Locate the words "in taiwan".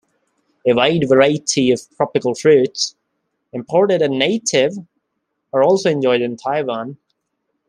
6.23-6.97